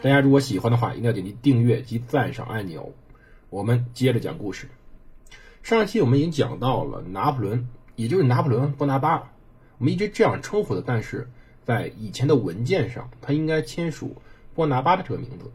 [0.00, 2.94] 大家如果喜欢的话，一定要点击订阅及赞赏按钮。
[3.50, 4.68] 我们接着讲故事。
[5.64, 9.32] 上一期我们已经讲到了拿破仑，也就是拿破仑·波拿巴，
[9.78, 10.82] 我们一直这样称呼的。
[10.86, 11.28] 但是
[11.64, 14.14] 在以前的文件上，他应该签署
[14.54, 15.50] 波拿巴的这个名字，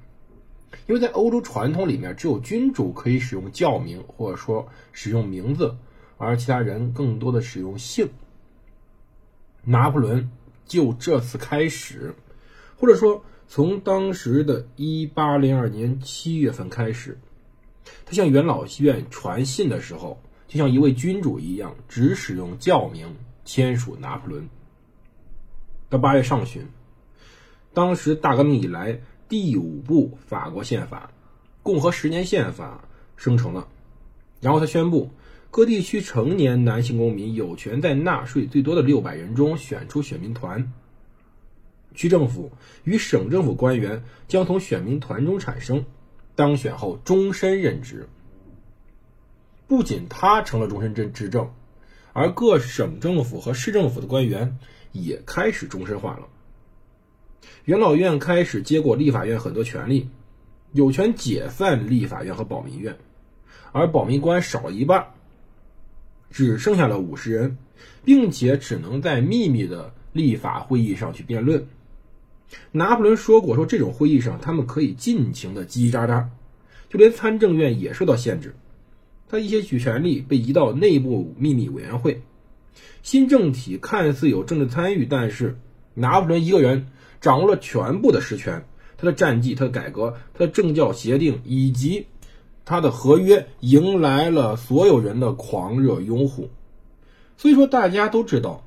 [0.87, 5.77] 因为在欧洲传统里面，只有君主可以使用教名或者说使用名字，
[6.17, 8.09] 而其他人更多的使用姓。
[9.63, 10.29] 拿破仑
[10.65, 12.13] 就这次开始，
[12.77, 13.23] 或者说。
[13.47, 17.19] 从当时的1802年7月份开始，
[18.05, 24.49] 他向元老院传信的时候，就像一位君主一样，只使用教名签署拿破仑。
[25.89, 26.65] 到八月上旬，
[27.73, 31.11] 当时大革命以来第五部法国宪法——
[31.61, 32.83] 共和十年宪法
[33.15, 33.67] 生成了，
[34.41, 35.11] 然后他宣布，
[35.51, 40.73] 各地区成年男性公民有权在纳税最多的六百人中选出选民团。
[41.93, 42.51] 区政府
[42.83, 45.85] 与省政府官员将从选民团中产生，
[46.35, 48.07] 当选后终身任职。
[49.67, 51.51] 不仅他成了终身执执政，
[52.11, 54.57] 而各省政府和市政府的官员
[54.91, 56.27] 也开始终身化了。
[57.65, 60.09] 元老院开始接过立法院很多权力，
[60.73, 62.97] 有权解散立法院和保民院，
[63.71, 65.07] 而保民官少了一半，
[66.29, 67.57] 只剩下了五十人，
[68.03, 71.67] 并且只能在秘密的立法会议上去辩论。
[72.71, 76.25] 拿破仑说过：“说这种会议上，他们可以尽情的叽叽喳喳，
[76.89, 78.55] 就连参政院也受到限制。
[79.27, 82.21] 他一些权力被移到内部秘密委员会。
[83.01, 85.57] 新政体看似有政治参与，但是
[85.93, 86.87] 拿破仑一个人
[87.21, 88.65] 掌握了全部的实权。
[88.97, 92.05] 他的战绩、他的改革、他的政教协定以及
[92.63, 96.49] 他的合约，迎来了所有人的狂热拥护。
[97.35, 98.63] 所以说，大家都知道，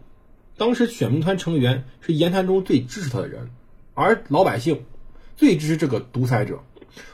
[0.56, 3.50] 当时选民团成员是言谈中最支持他的人。”
[3.96, 4.84] 而老百姓
[5.36, 6.60] 最支持这个独裁者，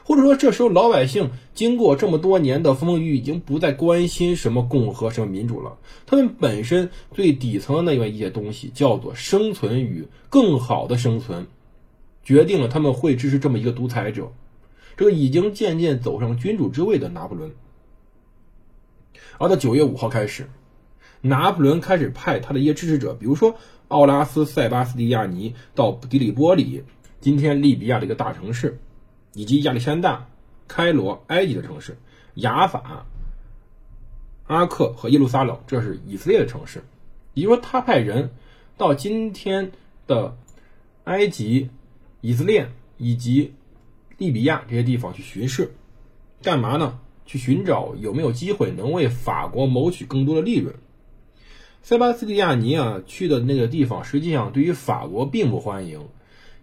[0.03, 5.77] 或者说这时候老百姓经过这么多年的风风雨雨，已经不再关心什么共和、什么民主了。
[6.05, 11.47] 他们本身最底层的那样一些东西，叫做生存与更好的生存，
[12.21, 14.33] 决定了他们会支持这么一个独裁者，
[14.97, 17.51] 这个已经渐渐走上君主之位的拿破仑。
[19.37, 20.49] 而到九月五号开始，
[21.23, 23.55] 拿破仑开始派他的一些支持者，比如说。
[23.89, 26.83] 奥拉斯·塞巴斯蒂亚尼到迪里波里，
[27.21, 28.79] 今天利比亚的一个大城市，
[29.33, 30.27] 以及亚历山大、
[30.67, 31.95] 开罗、埃及的城市，
[32.35, 33.05] 雅法、
[34.47, 36.83] 阿克和耶路撒冷，这是以色列的城市。
[37.35, 38.31] 也就说，他派人
[38.77, 39.71] 到今天
[40.07, 40.35] 的
[41.03, 41.69] 埃及、
[42.21, 42.67] 以色列
[42.97, 43.53] 以及
[44.17, 45.71] 利比亚这些地方去巡视，
[46.41, 46.99] 干嘛呢？
[47.27, 50.73] 去寻找有没有机会能为法国谋取更多的利润。
[51.85, 55.99] 塞巴斯蒂亚尼啊，去的那个地方，实际上对于法国并不欢迎，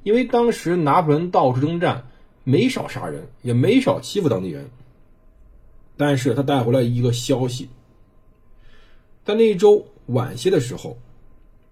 [0.03, 2.07] 因为当时拿破仑到处征战，
[2.43, 4.71] 没少杀人，也没少欺负当地人。
[5.99, 7.69] 但是他带回来一个消息，
[9.23, 10.97] 在那一周晚些的时候，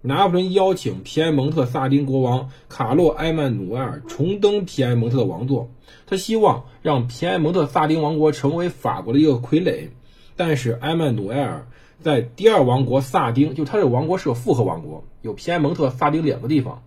[0.03, 5.71] 拿破仑邀请皮埃蒙特萨丁国王卡洛埃曼努埃尔重登皮埃蒙特的王座，
[6.07, 9.89] 他希望让皮埃蒙特萨丁王国成为法国的一个傀儡，
[10.37, 11.67] 但是埃曼努埃尔。
[12.01, 16.83] 在第二王国萨丁，就他这个王国是个复合王国，有皮埃蒙特、萨丁两个地方。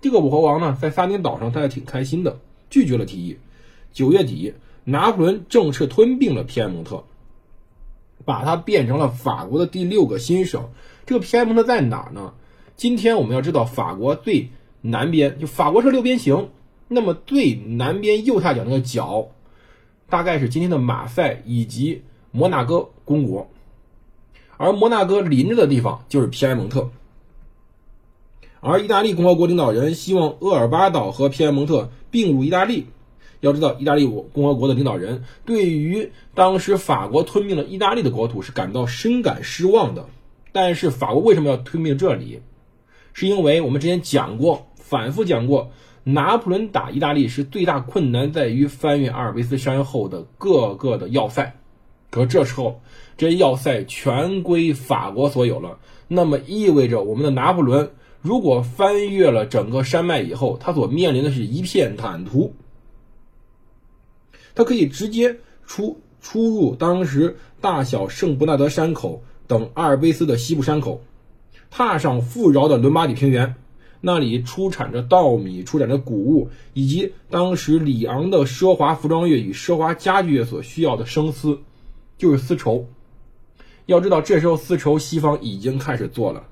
[0.00, 2.38] 这个五侯王呢，在萨丁岛上，他还挺开心的，
[2.70, 3.38] 拒绝了提议。
[3.92, 7.04] 九月底，拿破仑正式吞并了皮埃蒙特，
[8.24, 10.70] 把它变成了法国的第六个新省。
[11.04, 12.34] 这个皮埃蒙特在哪呢？
[12.76, 14.50] 今天我们要知道，法国最
[14.80, 16.50] 南边，就法国是六边形，
[16.88, 19.28] 那么最南边右下角那个角，
[20.08, 23.48] 大概是今天的马赛以及摩纳哥公国。
[24.56, 26.90] 而摩纳哥临着的地方就是皮埃蒙特，
[28.60, 32.86] 而意大利共和国领导人希望厄尔巴岛和皮埃蒙特并入意大利。
[33.40, 40.06] 要知道，意大利共和国的领导人对于当时法国吞并了意大利的国土是感到深感失望的。
[40.52, 42.40] 但是，法国为什么要吞并这里？
[43.12, 45.70] 是因为我们之前讲过，反复讲过，
[46.02, 51.54] 拿破仑打意大利是最大困难在于翻越阿尔卑斯山后的各个的要塞。
[52.16, 52.80] 可这时候，
[53.18, 55.78] 这要塞全归法国所有了，
[56.08, 57.90] 那么意味着我们的拿破仑
[58.22, 62.54] 如果翻越了整个山脉以后，他所面临的是一片坦途。
[64.54, 65.36] 他可以直接
[65.66, 71.02] 出出入当时大小圣伯纳德山口等阿尔卑斯的西部山口，
[71.70, 73.56] 踏上富饶的伦巴底平原，
[74.00, 81.58] 那里出产着稻米、出产着谷物，以及当时里昂的奢华服装业与奢华家具业所需要的生丝，
[82.18, 82.88] 就是丝绸。
[83.86, 86.44] 要知道，这时候丝绸西方已经开始做了。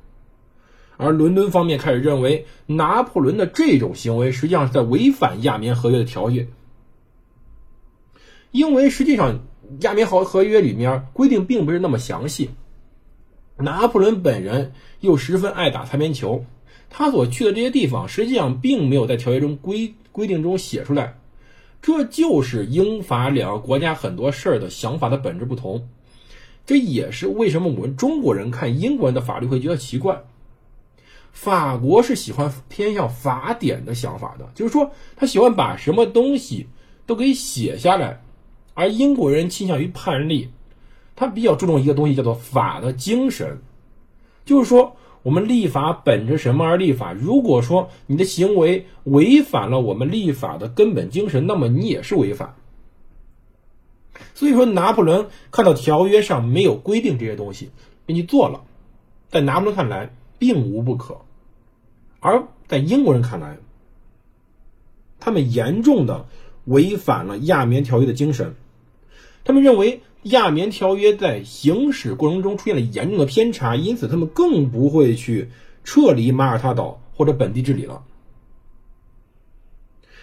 [0.96, 6.46] 而伦敦方面开始认为，拿破仑的这种行为实际上是在违反亚棉合约的条约，
[8.52, 9.40] 因为实际上
[9.81, 12.50] 亚棉合合约里面规定并不是那么详细。
[13.56, 16.44] 拿破仑本人又十分爱打擦边球，
[16.90, 21.19] 他所去的这些地方实际上并没有在条约中规规定中写出来，
[21.87, 25.87] 这就是英法两个国家很多事儿的想法的本质不同。
[26.65, 30.19] 这也是为什么我们中国人看英国人的法律会觉得奇怪。
[31.31, 36.67] 法国是喜欢偏向法典的想法的，就是说他喜欢把什么东西
[37.05, 38.23] 都给写下来，
[38.73, 40.49] 而英国人倾向于判例，
[41.15, 43.59] 他比较注重一个东西叫做法的精神，
[44.47, 47.12] 就是说我们立法本着什么而立法？
[47.12, 52.55] 如果说你的行为违反了我们立法的根本精神，那么你也是违法。
[54.35, 57.71] 所以说，拿破仑看到条约上没有规定这些东西，
[58.06, 58.62] 并去做了，
[59.29, 60.15] 在拿破仑看来。
[60.37, 61.19] 并无不可，
[62.21, 63.56] 而在英国人看来，
[65.21, 66.26] 他们严重的
[66.67, 68.55] 违反了亚棉条约的精神。
[69.44, 75.49] 他们认为亚棉条约在行使过程中出现了严重的偏差，因此他们更不会去
[75.85, 78.03] 撤离马耳他岛或者本地治理了。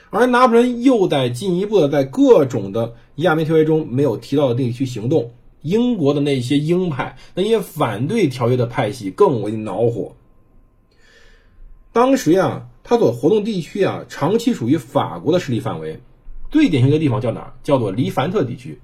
[0.10, 5.32] 而拿破仑又在进一步的在各种的亚棉条约中没有提到的地区行动。
[5.62, 10.16] 英国的那些鹰派，那些反对条约的派系更为恼火。
[11.94, 16.00] 当时呀，他所活动地区啊，长期属于法国的势力范围。
[16.50, 17.54] 最典型的地方叫哪？
[17.62, 18.80] 叫做黎凡特地区。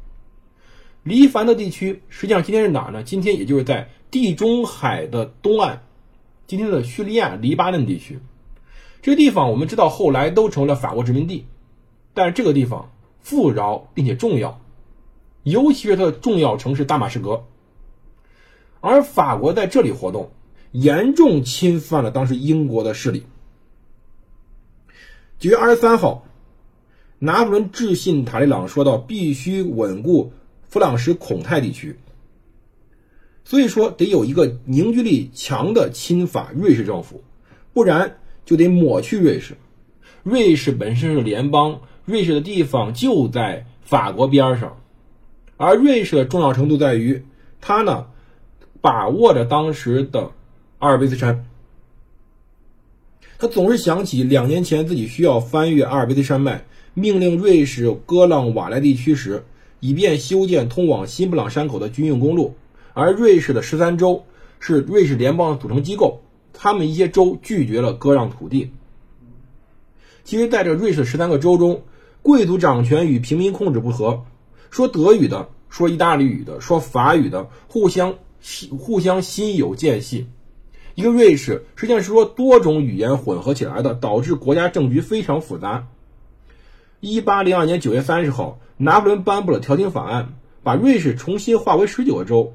[1.07, 3.01] 黎凡特地区实际上今天是哪呢？
[3.01, 5.83] 今天也就是在地中海的东岸，
[6.47, 8.19] 今天的叙利亚黎巴嫩地区。
[9.01, 11.45] 这个地方我们知道后来都成了法国殖民地，
[12.13, 14.59] 但是这个地方富饶并且重要。
[15.43, 17.45] 尤其是它的重要城市大马士革，
[18.81, 20.31] 而法国在这里活动，
[20.73, 23.23] 严重侵犯了当时英国的势力。
[25.39, 26.25] 九月二十三号，
[27.19, 30.33] 拿破仑致信塔利朗，说到必须稳固
[30.69, 31.97] 弗朗什孔泰地区，
[33.43, 37.23] 所以说得有一个凝聚力强的亲法瑞士政府，
[37.73, 39.55] 不然就得抹去瑞士。
[40.23, 44.77] 瑞士本身是联邦，瑞士的地方就在法国边上。
[45.55, 47.23] 而瑞士的重要程度在于，
[47.61, 48.07] 他呢
[48.81, 50.31] 把握着当时的
[50.79, 51.45] 阿尔卑斯山。
[53.39, 59.45] 他总是想起两年前自己需要翻越阿尔卑斯山脉，命令瑞士戈朗瓦莱地区时，
[59.79, 62.55] 以便修建通往新布朗山口的军用公路。
[62.93, 64.23] 而瑞士的十三州
[64.59, 66.21] 是瑞士联邦的组成机构，
[66.53, 68.71] 他们一些州拒绝了割让土地。
[70.23, 71.83] 其实，在这瑞士十三个州中，
[72.21, 74.25] 贵族掌权与平民控制不和。
[74.69, 78.15] 说德语的，说意大利语的，说法语的，互相
[78.77, 80.27] 互相心有间隙。
[80.95, 85.87] 一个瑞士实际上是说多种语言混合起来的，导致国家政局非常复杂。
[86.99, 90.33] 一八零二年九月三十号，拿破仑颁布了调停法案，
[90.63, 92.53] 把瑞士重新划为十九个州，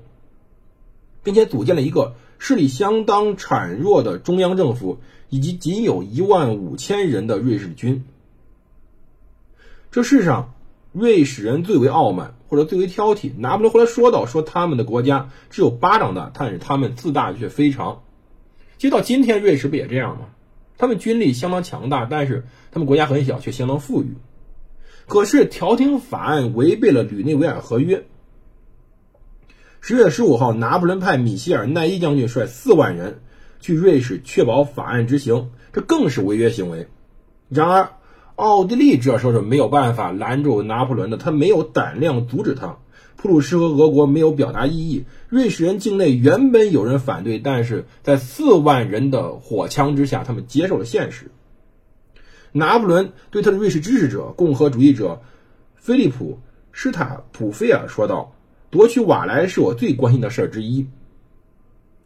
[1.23, 8.05] 并且组建了一个势力相当孱弱的中央政府，以及仅有一万五千人的瑞士军。
[9.91, 10.55] 这世上。
[10.95, 13.33] 瑞士人最为傲慢，或者最为挑剔。
[13.39, 18.03] 拿破仑后来说到：“说他们的国家只有巴掌大，但是他们自大却非常。”
[18.77, 20.27] 其实到今天，瑞士不也这样吗？
[20.77, 24.17] 他们军力相当强大，但是他们国家很小，却相当富裕。
[25.13, 28.07] 可是调停法案违背了吕内维尔合约。
[29.83, 33.21] 十月十五号，拿破仑派米歇尔·奈伊将军率四万人
[33.61, 36.89] 去瑞士确保法案执行，这更是违约行为。
[37.51, 37.91] 然而。
[38.35, 42.79] 奥地利这时候是没有办法拦住拿破仑的，他没有胆量阻止他。
[43.15, 45.05] 普鲁士和俄国没有表达异议。
[45.29, 51.31] 瑞士人境内原本有人反对，但是在四万人的火枪之下，他们接受了现实。
[52.53, 55.23] 拿破仑对他的瑞士支持者、共和主义者
[55.75, 56.35] 菲利普·
[56.71, 58.35] 施塔普菲尔说道
[58.71, 60.87] ：“夺取瓦莱是我最关心的事儿之一。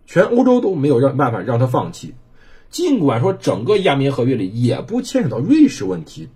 [0.06, 2.14] 全欧洲都没有让办法让他放弃。”
[2.68, 6.28] 尽管说整个亚棉合约里也不牵扯到瑞士问题，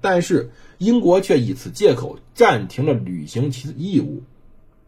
[0.00, 4.24] 但是英国却以此借口暂停了履行其义务。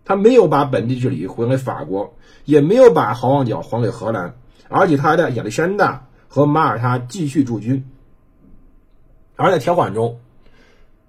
[0.05, 4.35] 他没有把本地治理还给法国，也没有把好望角还给荷兰，
[4.69, 7.85] 而且他还在亚历山大和马耳他继续驻军。
[9.39, 10.19] 而在条款中，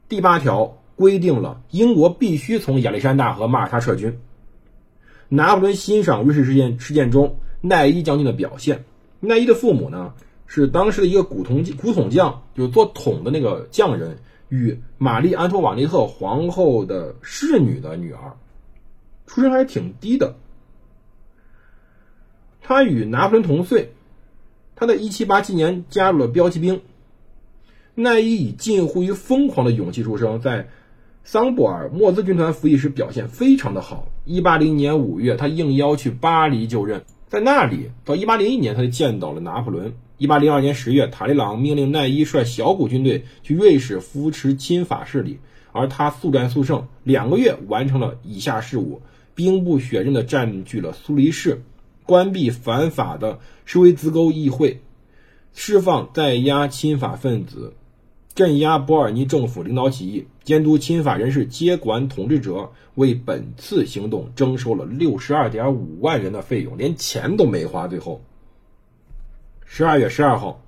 [0.07, 4.19] 第八条规定了英国必须从亚历山大和马耳他撤军。
[5.29, 8.85] 拿破仑欣赏瑞士事件事件中奈伊将军的表现。
[9.19, 10.13] 奈伊的父母呢
[10.45, 18.37] 是当时的一个古铜古桶匠，就是做桶的那个匠人，与玛丽安托瓦内特皇后的侍女的女儿，
[19.25, 20.35] 出身还挺低的。
[22.61, 23.93] 他与拿破仑同岁，
[24.75, 26.81] 他在1787年加入了标骑兵。
[28.01, 30.69] 奈伊以近乎于疯狂的勇气出生，在
[31.25, 34.07] 桑布尔莫兹军团服役时表现非常的好。
[34.25, 39.93] 180年5月，他应邀去巴黎就任，在那里到1801年，他就见到了拿破仑。
[40.19, 45.39] 1802年10月，塔利朗命令奈伊率小股军队去瑞士扶持亲法势力，
[45.73, 49.01] 而他速战速胜，两个月完成了以下事务：
[49.35, 51.61] 兵不血刃地占据了苏黎世。
[52.05, 54.79] 关闭反法的施威兹沟议会，
[55.53, 57.73] 释放在押亲法分子，
[58.39, 67.89] 镇压博尔尼政府领导起义，监督亲法人士接管统治者，为本次行动征收了六十二点五万元的费用，连钱都没花。
[67.89, 68.21] 最后，
[69.65, 70.63] 十二月十二号，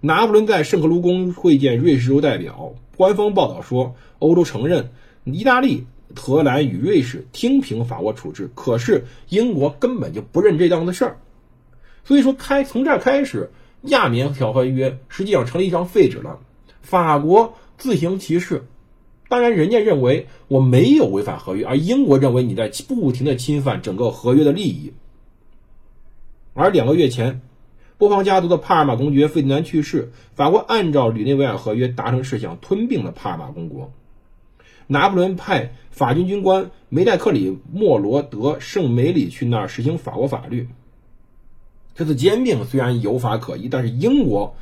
[0.00, 2.72] 拿破仑在圣克卢宫会见瑞士州代表。
[2.96, 4.88] 官方报道说，欧洲承认
[5.24, 5.84] 意大利。
[6.16, 11.18] 荷兰与瑞士听凭法国处置，可是英国根本就不认这档子事儿，
[12.02, 13.50] 所以说开从这儿开始，
[13.82, 16.38] 亚棉条合约实际上成了一张废纸了。
[16.82, 18.64] 法国自行其是，
[19.28, 24.92] 当然人家认为我没有违反合约，而英国认为你在不停的侵犯整个合约的利益。
[26.54, 27.40] 而两个月前，
[27.96, 33.92] 波旁家族的帕尔马公爵费迪南去世，法国按照吕内维尔合约达成事项，吞并了帕尔马公国。
[34.86, 40.68] 拿破仑派法军军官梅代克里莫罗德圣梅里去那儿实行法国法律。
[41.94, 44.56] 这次兼并虽然有法可依，但是英国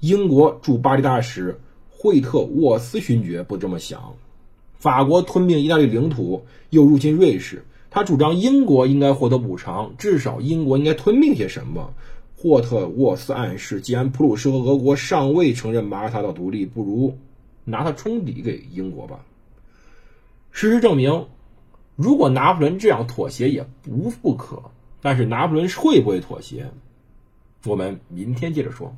[0.00, 4.14] 英国驻巴黎大使惠特沃斯勋爵不这么想。
[4.78, 11.92] 法国吞并意大利领土，又入侵瑞士，他主张英国应该获得补偿，至少英国应该吞并些什么。
[12.36, 17.18] 霍特沃斯暗示，既然普鲁士和俄国尚未承认马耳他岛独立，不如。
[17.66, 19.20] 拿它冲抵给英国吧。
[20.50, 21.26] 事实证明，
[21.94, 24.62] 如果拿破仑这样妥协也不不可。
[25.02, 26.70] 但是拿破仑会不会妥协？
[27.66, 28.96] 我们明天接着说。